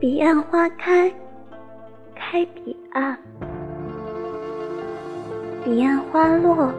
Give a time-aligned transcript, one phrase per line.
[0.00, 1.12] 彼岸花开，
[2.14, 3.14] 开彼岸；
[5.62, 6.72] 彼岸花落，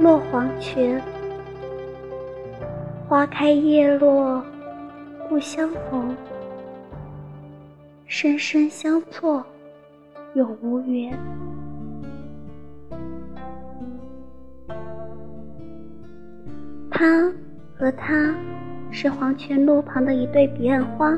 [0.00, 0.98] 落黄泉。
[3.06, 4.42] 花开叶落，
[5.28, 6.16] 不相逢；
[8.06, 9.44] 生生相错，
[10.32, 11.14] 永无缘。
[16.90, 17.30] 他
[17.76, 18.34] 和她
[18.90, 21.14] 是黄泉路旁的一对彼岸花。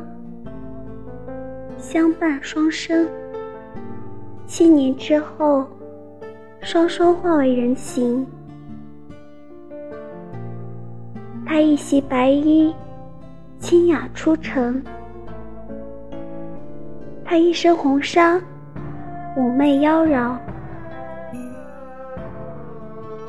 [1.84, 3.06] 相伴双生，
[4.47, 5.66] 七年之后，
[6.62, 8.27] 双双化为人形。
[11.45, 12.75] 他一袭白衣，
[13.59, 14.83] 清雅出尘；
[17.23, 18.41] 他一身红纱，
[19.37, 20.34] 妩媚妖娆。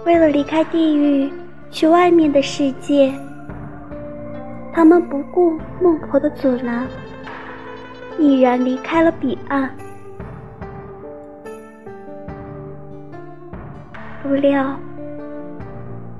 [0.05, 1.29] 为了离开地狱，
[1.69, 3.13] 去外面的世界，
[4.71, 6.87] 他们不顾孟婆的阻拦。
[8.17, 9.69] 毅然离开了彼岸，
[14.23, 14.79] 不料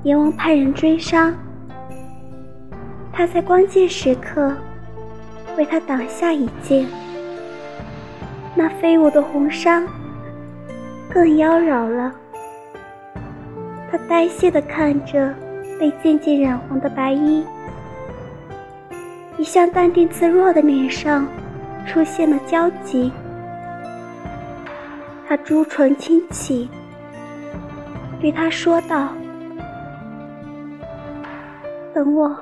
[0.02, 1.32] 阎王派人追杀，
[3.12, 4.52] 他在关键时刻
[5.56, 6.86] 为他挡下一剑。
[8.54, 9.82] 那飞舞的红纱
[11.10, 12.12] 更妖娆了，
[13.90, 15.34] 他呆谢地看着
[15.80, 17.44] 被渐渐染红的白衣，
[19.38, 21.26] 一向淡定自若的脸上。
[21.86, 23.10] 出现了焦急，
[25.26, 26.68] 他朱唇轻启，
[28.20, 29.08] 对他说道
[31.94, 32.36] ：“等我，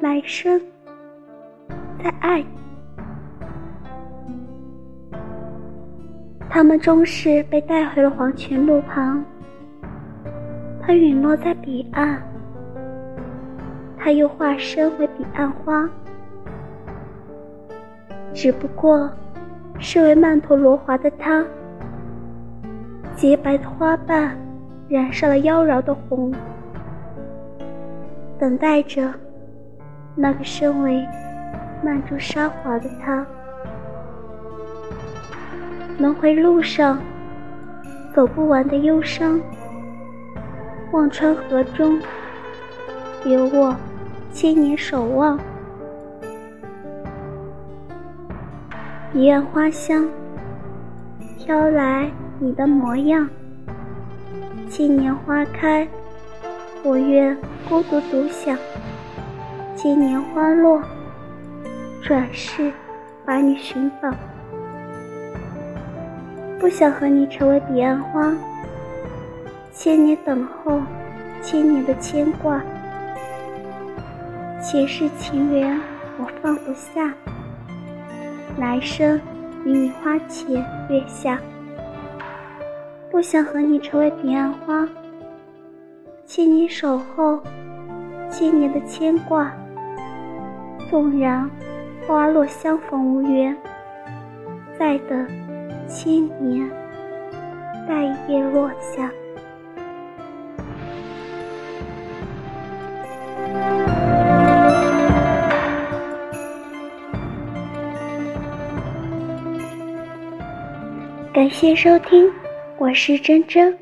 [0.00, 0.60] 来生
[2.02, 2.44] 再爱。”
[6.50, 9.24] 他们终是被带回了黄泉路旁，
[10.82, 12.22] 他陨落在彼岸，
[13.98, 15.88] 他又化身为彼岸花。
[18.34, 19.08] 只不过，
[19.78, 21.44] 是为曼陀罗华的他，
[23.16, 24.36] 洁白的花瓣
[24.88, 26.34] 染上了妖娆的红，
[28.36, 29.14] 等待着
[30.16, 31.06] 那个身为
[31.82, 33.24] 曼珠沙华的他。
[35.98, 36.98] 轮回路上，
[38.12, 39.40] 走不完的忧伤，
[40.90, 42.00] 忘川河中，
[43.24, 43.74] 有我
[44.32, 45.38] 千年守望。
[49.14, 50.08] 彼岸花香，
[51.38, 52.10] 飘来
[52.40, 53.30] 你的模样。
[54.68, 55.86] 千年花开，
[56.82, 57.38] 我愿
[57.68, 58.58] 孤独独享。
[59.76, 60.82] 千年花落，
[62.02, 62.72] 转世
[63.24, 64.12] 把你寻访。
[66.58, 68.34] 不想和你成为彼岸花，
[69.72, 70.80] 千年等候，
[71.40, 72.60] 千年的牵挂。
[74.60, 75.80] 前世情缘，
[76.18, 77.14] 我放不下。
[78.56, 79.20] 来生
[79.64, 80.54] 与你花前
[80.88, 81.40] 月下，
[83.10, 84.88] 不想和你成为彼岸花，
[86.24, 87.42] 千年守候，
[88.30, 89.52] 千年的牵挂。
[90.88, 91.50] 纵然
[92.06, 93.56] 花落相逢无缘，
[94.78, 95.26] 再等
[95.88, 96.70] 千年，
[97.88, 99.10] 待叶落下。
[111.34, 112.30] 感谢收听，
[112.78, 113.76] 我是真真。